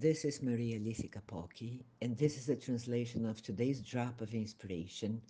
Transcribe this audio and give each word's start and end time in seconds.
This 0.00 0.24
is 0.24 0.40
Maria 0.40 0.78
Alice 0.78 1.02
Capocchi, 1.10 1.84
and 2.00 2.16
this 2.16 2.38
is 2.38 2.48
a 2.48 2.56
translation 2.56 3.26
of 3.26 3.42
today's 3.42 3.82
drop 3.82 4.22
of 4.22 4.32
inspiration. 4.32 5.20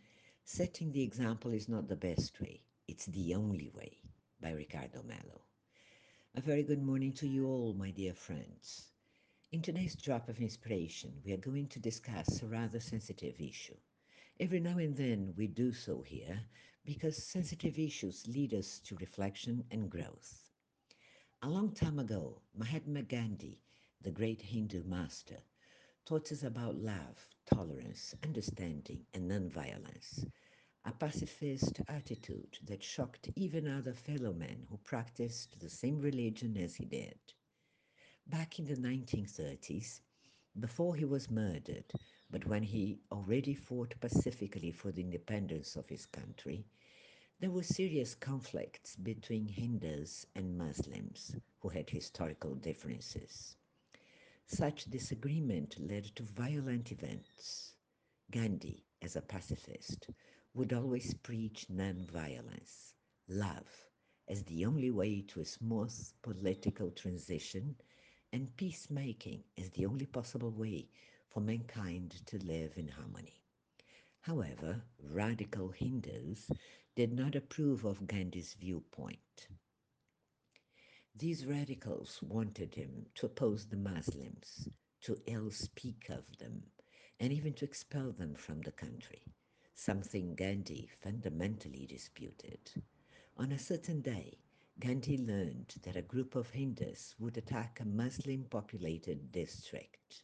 Setting 0.45 0.93
the 0.93 1.03
example 1.03 1.53
is 1.53 1.69
not 1.69 1.89
the 1.89 1.97
best 1.97 2.41
way, 2.41 2.63
it's 2.87 3.07
the 3.07 3.35
only 3.35 3.73
way, 3.75 3.97
by 4.41 4.53
Ricardo 4.53 5.03
Mello. 5.03 5.41
A 6.37 6.41
very 6.41 6.63
good 6.63 6.81
morning 6.81 7.13
to 7.15 7.27
you 7.27 7.49
all, 7.49 7.75
my 7.75 7.91
dear 7.91 8.15
friends. 8.15 8.93
In 9.51 9.61
today's 9.61 9.97
drop 9.97 10.29
of 10.29 10.41
inspiration, 10.41 11.15
we 11.25 11.33
are 11.33 11.47
going 11.49 11.67
to 11.67 11.81
discuss 11.81 12.41
a 12.41 12.47
rather 12.47 12.79
sensitive 12.79 13.41
issue. 13.41 13.77
Every 14.39 14.61
now 14.61 14.79
and 14.79 14.97
then 14.97 15.35
we 15.37 15.49
do 15.49 15.73
so 15.73 16.03
here 16.03 16.41
because 16.85 17.17
sensitive 17.21 17.77
issues 17.77 18.25
lead 18.29 18.55
us 18.55 18.79
to 18.85 18.95
reflection 19.01 19.65
and 19.73 19.91
growth. 19.91 20.49
A 21.43 21.49
long 21.49 21.73
time 21.73 21.99
ago, 21.99 22.41
Mahatma 22.57 23.03
Gandhi 23.03 23.59
the 24.03 24.11
great 24.11 24.41
Hindu 24.41 24.83
master, 24.85 25.39
taught 26.07 26.33
us 26.33 26.43
about 26.43 26.77
love, 26.77 27.29
tolerance, 27.47 28.15
understanding, 28.25 29.05
and 29.15 29.31
nonviolence, 29.31 30.27
a 30.85 30.93
pacifist 30.93 31.81
attitude 31.89 32.59
that 32.65 32.83
shocked 32.83 33.29
even 33.37 33.69
other 33.69 33.93
fellow 33.93 34.33
men 34.33 34.67
who 34.71 34.79
practiced 34.79 35.61
the 35.61 35.69
same 35.69 36.01
religion 36.01 36.57
as 36.57 36.75
he 36.77 36.87
did. 36.87 37.19
Back 38.27 38.59
in 38.59 38.65
the 38.65 38.77
1930s, 38.77 40.01
before 40.59 40.97
he 40.97 41.05
was 41.05 41.31
murdered, 41.31 41.93
but 42.31 42.47
when 42.47 42.63
he 42.63 43.01
already 43.13 43.55
fought 43.55 43.95
pacifically 44.01 44.73
for 44.73 44.91
the 44.91 45.03
independence 45.03 45.77
of 45.77 45.89
his 45.89 46.07
country, 46.07 46.65
there 47.39 47.51
were 47.51 47.63
serious 47.63 48.15
conflicts 48.15 48.97
between 48.97 49.49
Hindus 49.49 50.27
and 50.35 50.57
Muslims 50.57 51.37
who 51.61 51.69
had 51.69 51.91
historical 51.91 52.55
differences. 52.55 53.57
Such 54.53 54.87
disagreement 54.87 55.79
led 55.79 56.07
to 56.17 56.25
violent 56.25 56.91
events. 56.91 57.77
Gandhi, 58.33 58.85
as 59.01 59.15
a 59.15 59.23
pacifist, 59.23 60.09
would 60.55 60.73
always 60.73 61.15
preach 61.15 61.71
non-violence, 61.71 62.97
love, 63.29 63.69
as 64.27 64.43
the 64.43 64.67
only 64.67 64.91
way 64.91 65.23
to 65.29 65.41
a 65.41 65.45
smooth 65.45 65.97
political 66.23 66.91
transition, 66.91 67.77
and 68.33 68.57
peacemaking 68.57 69.45
as 69.57 69.71
the 69.71 69.87
only 69.87 70.07
possible 70.07 70.51
way 70.51 70.89
for 71.29 71.39
mankind 71.39 72.11
to 72.27 72.45
live 72.45 72.77
in 72.77 72.89
harmony. 72.89 73.41
However, 74.21 74.83
radical 74.99 75.69
Hindus 75.69 76.51
did 76.97 77.13
not 77.13 77.37
approve 77.37 77.85
of 77.85 78.09
Gandhi's 78.09 78.55
viewpoint. 78.55 79.47
These 81.21 81.45
radicals 81.45 82.23
wanted 82.23 82.75
him 82.75 83.05
to 83.17 83.27
oppose 83.27 83.67
the 83.67 83.77
Muslims, 83.77 84.67
to 85.03 85.21
ill 85.27 85.51
speak 85.51 86.09
of 86.09 86.25
them, 86.39 86.63
and 87.19 87.31
even 87.31 87.53
to 87.57 87.67
expel 87.67 88.13
them 88.13 88.35
from 88.35 88.63
the 88.63 88.73
country, 88.73 89.21
something 89.75 90.35
Gandhi 90.35 90.89
fundamentally 91.03 91.87
disputed. 91.87 92.73
On 93.37 93.53
a 93.53 93.59
certain 93.59 94.01
day, 94.01 94.39
Gandhi 94.79 95.19
learned 95.19 95.75
that 95.83 95.95
a 95.95 96.01
group 96.01 96.37
of 96.37 96.49
Hindus 96.49 97.15
would 97.19 97.37
attack 97.37 97.81
a 97.81 97.85
Muslim 97.85 98.45
populated 98.45 99.31
district. 99.31 100.23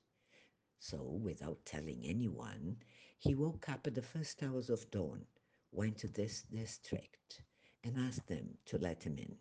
So, 0.79 1.03
without 1.03 1.63
telling 1.67 2.07
anyone, 2.07 2.79
he 3.19 3.35
woke 3.35 3.69
up 3.69 3.87
at 3.87 3.95
the 3.95 4.01
first 4.01 4.43
hours 4.43 4.71
of 4.71 4.91
dawn, 4.91 5.27
went 5.73 5.99
to 5.99 6.09
this 6.09 6.41
district, 6.45 7.43
and 7.85 7.99
asked 7.99 8.29
them 8.29 8.57
to 8.65 8.79
let 8.79 9.03
him 9.05 9.19
in. 9.19 9.37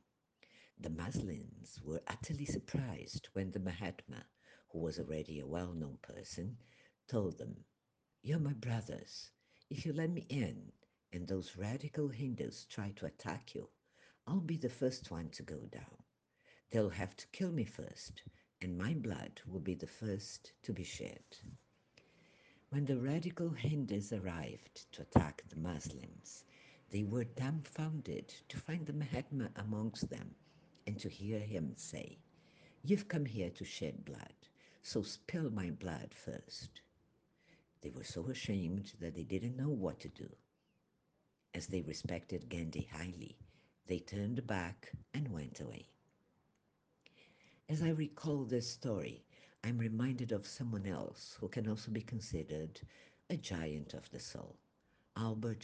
The 0.78 0.90
Muslims 0.90 1.82
were 1.82 2.04
utterly 2.06 2.44
surprised 2.44 3.30
when 3.32 3.52
the 3.52 3.60
Mahatma, 3.60 4.26
who 4.70 4.80
was 4.80 5.00
already 5.00 5.40
a 5.40 5.48
well 5.48 5.72
known 5.72 5.98
person, 6.02 6.58
told 7.08 7.38
them, 7.38 7.64
You're 8.22 8.40
my 8.40 8.54
brothers. 8.54 9.32
If 9.70 9.86
you 9.86 9.94
let 9.94 10.10
me 10.10 10.26
in 10.28 10.74
and 11.14 11.28
those 11.28 11.56
radical 11.56 12.10
Hindus 12.10 12.66
try 12.66 12.92
to 12.98 13.06
attack 13.06 13.56
you, 13.56 13.70
I'll 14.28 14.42
be 14.42 14.58
the 14.58 14.70
first 14.70 15.10
one 15.10 15.30
to 15.30 15.44
go 15.44 15.60
down. 15.72 16.04
They'll 16.72 16.90
have 16.90 17.16
to 17.18 17.28
kill 17.28 17.54
me 17.54 17.64
first, 17.64 18.22
and 18.62 18.78
my 18.78 18.94
blood 18.96 19.42
will 19.48 19.62
be 19.62 19.76
the 19.76 19.88
first 19.88 20.52
to 20.64 20.74
be 20.74 20.84
shed. 20.84 21.24
When 22.70 22.84
the 22.86 22.98
radical 22.98 23.50
Hindus 23.50 24.12
arrived 24.12 24.92
to 24.92 25.04
attack 25.04 25.44
the 25.48 25.56
Muslims, 25.56 26.44
they 26.90 27.04
were 27.04 27.24
dumbfounded 27.24 28.36
to 28.50 28.58
find 28.58 28.86
the 28.86 28.94
Mahatma 28.94 29.52
amongst 29.56 30.10
them 30.10 30.36
and 30.88 31.00
to 31.00 31.10
hear 31.10 31.40
him 31.40 31.74
say, 31.76 32.18
You've 32.84 33.08
come 33.08 33.26
here 33.26 33.50
to 33.52 33.66
shed 33.66 34.06
blood, 34.06 34.34
so 34.84 35.02
spill 35.02 35.50
my 35.50 35.72
blood 35.72 36.14
first. 36.14 36.82
They 37.82 37.90
were 37.90 38.04
so 38.04 38.28
ashamed 38.28 38.94
that 39.00 39.16
they 39.16 39.24
didn't 39.24 39.58
know 39.58 39.70
what 39.70 40.00
to 40.02 40.10
do. 40.10 40.30
As 41.54 41.68
they 41.68 41.82
respected 41.82 42.50
Gandhi 42.50 42.88
highly, 42.92 43.38
they 43.88 44.00
turned 44.00 44.46
back 44.48 44.92
and 45.14 45.28
went 45.32 45.60
away. 45.60 45.88
As 47.70 47.82
I 47.82 47.90
recall 47.90 48.44
this 48.46 48.70
story, 48.70 49.24
I'm 49.64 49.78
reminded 49.80 50.32
of 50.32 50.46
someone 50.46 50.86
else 50.86 51.38
who 51.40 51.48
can 51.48 51.68
also 51.68 51.92
be 51.92 52.02
considered 52.02 52.82
a 53.30 53.38
giant 53.38 53.94
of 53.94 54.10
the 54.12 54.20
soul, 54.20 54.56
Albert 55.18 55.64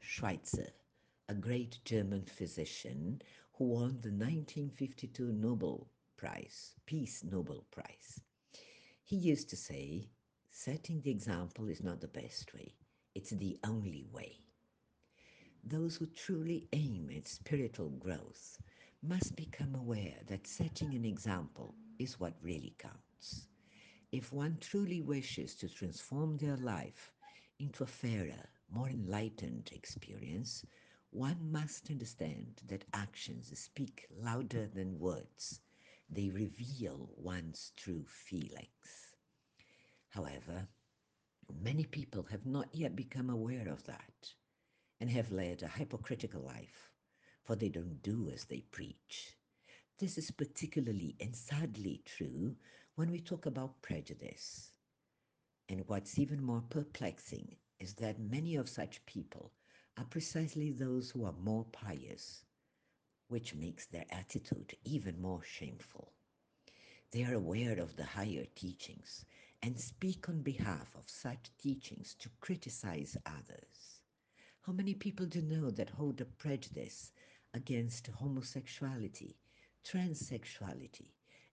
Schweitzer, 0.00 0.70
a 1.28 1.34
great 1.34 1.78
German 1.84 2.24
physician 2.24 3.20
who 3.54 3.64
won 3.64 4.00
the 4.00 4.10
1952 4.12 5.32
Nobel 5.32 5.88
Prize, 6.16 6.74
Peace 6.86 7.24
Nobel 7.24 7.64
Prize. 7.72 8.20
He 9.02 9.16
used 9.16 9.50
to 9.50 9.56
say, 9.56 10.08
setting 10.52 11.00
the 11.00 11.10
example 11.10 11.68
is 11.68 11.82
not 11.82 12.00
the 12.00 12.08
best 12.08 12.54
way, 12.54 12.74
it's 13.14 13.30
the 13.30 13.58
only 13.64 14.06
way. 14.12 14.38
Those 15.64 15.96
who 15.96 16.06
truly 16.06 16.68
aim 16.72 17.10
at 17.16 17.26
spiritual 17.26 17.90
growth 17.90 18.58
must 19.02 19.34
become 19.34 19.74
aware 19.74 20.18
that 20.26 20.46
setting 20.46 20.94
an 20.94 21.04
example 21.04 21.74
is 21.98 22.20
what 22.20 22.34
really 22.40 22.74
counts. 22.78 23.48
If 24.12 24.32
one 24.32 24.58
truly 24.60 25.00
wishes 25.00 25.56
to 25.56 25.68
transform 25.68 26.36
their 26.36 26.56
life 26.56 27.12
into 27.58 27.82
a 27.82 27.86
fairer, 27.88 28.48
more 28.70 28.88
enlightened 28.88 29.70
experience, 29.72 30.64
one 31.10 31.50
must 31.50 31.90
understand 31.90 32.62
that 32.68 32.84
actions 32.92 33.58
speak 33.58 34.06
louder 34.10 34.66
than 34.66 34.98
words. 34.98 35.60
They 36.08 36.30
reveal 36.30 37.10
one's 37.16 37.72
true 37.76 38.04
feelings. 38.06 39.14
However, 40.10 40.68
many 41.62 41.84
people 41.84 42.24
have 42.30 42.46
not 42.46 42.74
yet 42.74 42.96
become 42.96 43.30
aware 43.30 43.68
of 43.68 43.84
that 43.84 44.34
and 45.00 45.10
have 45.10 45.32
led 45.32 45.62
a 45.62 45.68
hypocritical 45.68 46.42
life, 46.42 46.90
for 47.44 47.56
they 47.56 47.68
don't 47.68 48.02
do 48.02 48.30
as 48.32 48.44
they 48.44 48.60
preach. 48.60 49.36
This 49.98 50.18
is 50.18 50.30
particularly 50.30 51.16
and 51.20 51.34
sadly 51.34 52.02
true 52.04 52.56
when 52.96 53.10
we 53.10 53.20
talk 53.20 53.46
about 53.46 53.82
prejudice. 53.82 54.72
And 55.68 55.84
what's 55.86 56.18
even 56.18 56.42
more 56.42 56.62
perplexing 56.68 57.56
is 57.78 57.94
that 57.94 58.18
many 58.20 58.56
of 58.56 58.68
such 58.68 59.04
people 59.06 59.52
are 59.96 60.04
precisely 60.04 60.70
those 60.72 61.10
who 61.10 61.24
are 61.24 61.32
more 61.32 61.64
pious, 61.72 62.44
which 63.28 63.54
makes 63.54 63.86
their 63.86 64.06
attitude 64.10 64.76
even 64.84 65.20
more 65.20 65.42
shameful. 65.42 66.12
They 67.12 67.24
are 67.24 67.34
aware 67.34 67.78
of 67.78 67.96
the 67.96 68.04
higher 68.04 68.46
teachings 68.54 69.24
and 69.62 69.80
speak 69.80 70.28
on 70.28 70.42
behalf 70.42 70.94
of 70.94 71.08
such 71.08 71.50
teachings 71.58 72.14
to 72.20 72.28
criticize 72.40 73.16
others. 73.26 74.00
How 74.62 74.72
many 74.72 74.94
people 74.94 75.26
do 75.26 75.40
know 75.42 75.70
that 75.70 75.90
hold 75.90 76.20
a 76.20 76.24
prejudice 76.26 77.12
against 77.54 78.08
homosexuality, 78.08 79.36
transsexuality, 79.84 81.06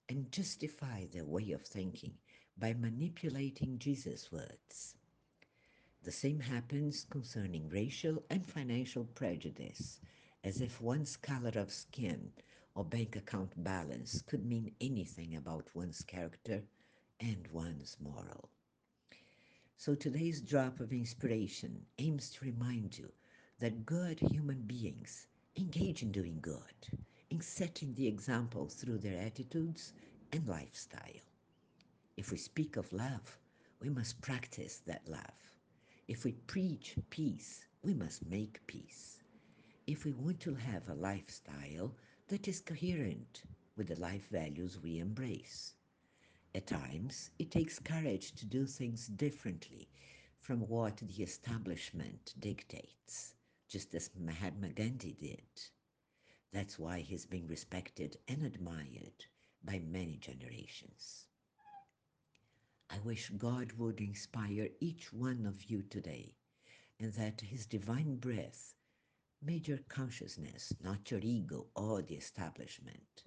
and 0.08 0.30
justify 0.30 1.06
their 1.06 1.24
way 1.24 1.52
of 1.52 1.62
thinking 1.62 2.18
by 2.58 2.74
manipulating 2.74 3.78
Jesus' 3.78 4.30
words? 4.30 4.96
The 6.04 6.12
same 6.12 6.40
happens 6.40 7.06
concerning 7.08 7.70
racial 7.70 8.22
and 8.28 8.46
financial 8.46 9.06
prejudice, 9.06 10.00
as 10.44 10.60
if 10.60 10.82
one's 10.82 11.16
color 11.16 11.52
of 11.54 11.72
skin 11.72 12.30
or 12.74 12.84
bank 12.84 13.16
account 13.16 13.52
balance 13.64 14.20
could 14.20 14.44
mean 14.44 14.74
anything 14.82 15.34
about 15.34 15.74
one's 15.74 16.02
character 16.02 16.62
and 17.20 17.48
one's 17.50 17.96
moral. 18.00 18.50
So 19.78 19.94
today's 19.94 20.42
drop 20.42 20.78
of 20.78 20.92
inspiration 20.92 21.86
aims 21.98 22.28
to 22.32 22.44
remind 22.44 22.98
you 22.98 23.10
that 23.60 23.86
good 23.86 24.20
human 24.20 24.60
beings 24.60 25.26
engage 25.56 26.02
in 26.02 26.12
doing 26.12 26.38
good, 26.42 26.98
in 27.30 27.40
setting 27.40 27.94
the 27.94 28.06
example 28.06 28.68
through 28.68 28.98
their 28.98 29.22
attitudes 29.22 29.94
and 30.32 30.46
lifestyle. 30.46 31.24
If 32.18 32.30
we 32.30 32.36
speak 32.36 32.76
of 32.76 32.92
love, 32.92 33.38
we 33.80 33.88
must 33.88 34.20
practice 34.20 34.82
that 34.86 35.08
love. 35.08 35.53
If 36.06 36.24
we 36.24 36.32
preach 36.32 36.96
peace, 37.08 37.64
we 37.82 37.94
must 37.94 38.26
make 38.26 38.66
peace. 38.66 39.22
If 39.86 40.04
we 40.04 40.12
want 40.12 40.38
to 40.40 40.54
have 40.54 40.86
a 40.86 40.94
lifestyle 40.94 41.94
that 42.28 42.46
is 42.46 42.60
coherent 42.60 43.42
with 43.74 43.88
the 43.88 43.98
life 43.98 44.28
values 44.28 44.78
we 44.78 44.98
embrace. 44.98 45.72
At 46.54 46.66
times, 46.66 47.30
it 47.38 47.50
takes 47.50 47.78
courage 47.78 48.32
to 48.32 48.44
do 48.44 48.66
things 48.66 49.06
differently 49.06 49.88
from 50.42 50.60
what 50.68 50.98
the 50.98 51.22
establishment 51.22 52.34
dictates, 52.38 53.34
just 53.66 53.94
as 53.94 54.10
Mahatma 54.14 54.68
Gandhi 54.70 55.14
did. 55.14 55.48
That's 56.52 56.78
why 56.78 57.00
he's 57.00 57.24
being 57.24 57.46
respected 57.48 58.18
and 58.28 58.42
admired 58.44 59.24
by 59.64 59.78
many 59.78 60.18
generations. 60.18 61.28
I 62.94 62.98
wish 63.00 63.28
God 63.30 63.72
would 63.72 64.00
inspire 64.00 64.68
each 64.78 65.12
one 65.12 65.46
of 65.46 65.64
you 65.68 65.82
today, 65.82 66.36
and 67.00 67.12
that 67.14 67.40
His 67.40 67.66
divine 67.66 68.16
breath 68.16 68.76
made 69.42 69.66
your 69.66 69.78
consciousness, 69.88 70.72
not 70.80 71.10
your 71.10 71.18
ego 71.20 71.66
or 71.74 72.02
the 72.02 72.14
establishment, 72.14 73.24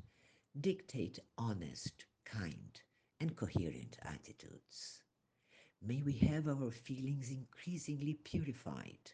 dictate 0.60 1.20
honest, 1.38 2.06
kind, 2.24 2.82
and 3.20 3.36
coherent 3.36 3.98
attitudes. 4.04 5.04
May 5.82 6.02
we 6.02 6.14
have 6.20 6.48
our 6.48 6.72
feelings 6.72 7.30
increasingly 7.30 8.14
purified 8.14 9.12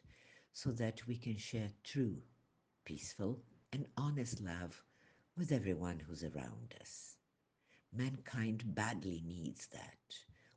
so 0.54 0.72
that 0.74 1.06
we 1.08 1.18
can 1.18 1.38
share 1.38 1.72
true, 1.84 2.22
peaceful, 2.86 3.42
and 3.72 3.88
honest 3.98 4.40
love 4.40 4.84
with 5.36 5.52
everyone 5.52 6.00
who's 6.00 6.24
around 6.24 6.76
us. 6.80 7.18
Mankind 7.92 8.64
badly 8.76 9.24
needs 9.26 9.68
that. 9.68 9.98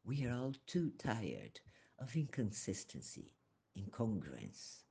We 0.07 0.25
are 0.25 0.33
all 0.33 0.55
too 0.67 0.93
tired 0.99 1.61
of 1.99 2.15
inconsistency, 2.15 3.35
incongruence, 3.77 4.85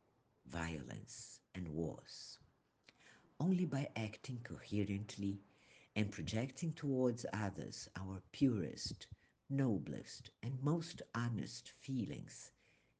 violence, 0.45 1.39
and 1.55 1.69
wars. 1.69 2.37
Only 3.39 3.65
by 3.65 3.87
acting 3.95 4.41
coherently 4.43 5.39
and 5.95 6.11
projecting 6.11 6.73
towards 6.73 7.25
others 7.31 7.87
our 7.95 8.21
purest, 8.33 9.07
noblest, 9.49 10.31
and 10.43 10.61
most 10.61 11.01
honest 11.15 11.71
feelings 11.79 12.51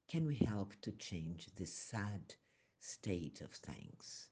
can 0.07 0.25
we 0.25 0.35
help 0.35 0.73
to 0.83 0.93
change 0.93 1.47
this 1.57 1.73
sad 1.73 2.35
state 2.79 3.41
of 3.41 3.51
things, 3.51 4.29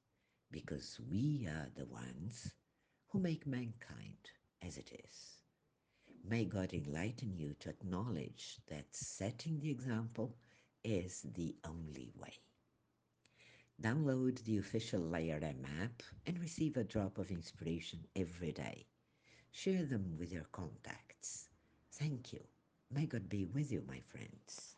because 0.52 1.02
we 1.12 1.48
are 1.50 1.70
the 1.76 1.86
ones 1.86 2.54
who 3.10 3.20
make 3.20 3.46
mankind 3.46 4.32
as 4.62 4.78
it 4.78 4.90
is. 5.06 5.43
May 6.26 6.46
God 6.46 6.74
enlighten 6.74 7.36
you 7.38 7.54
to 7.60 7.70
acknowledge 7.70 8.58
that 8.68 8.96
setting 8.96 9.60
the 9.60 9.70
example 9.70 10.38
is 10.84 11.26
the 11.36 11.56
only 11.66 12.12
way. 12.16 12.34
Download 13.82 14.42
the 14.44 14.58
official 14.58 15.02
LayerM 15.02 15.66
app 15.82 16.02
and 16.26 16.40
receive 16.40 16.78
a 16.78 16.84
drop 16.86 17.18
of 17.18 17.30
inspiration 17.30 18.06
every 18.16 18.54
day. 18.54 18.86
Share 19.52 19.84
them 19.84 20.16
with 20.18 20.32
your 20.32 20.48
contacts. 20.52 21.50
Thank 21.92 22.32
you. 22.32 22.44
May 22.90 23.06
God 23.06 23.28
be 23.28 23.46
with 23.46 23.72
you, 23.72 23.84
my 23.88 24.00
friends. 24.00 24.73